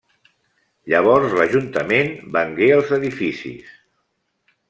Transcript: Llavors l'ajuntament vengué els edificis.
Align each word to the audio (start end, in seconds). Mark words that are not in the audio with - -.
Llavors 0.93 1.35
l'ajuntament 1.39 2.09
vengué 2.37 2.71
els 2.79 2.95
edificis. 2.99 3.71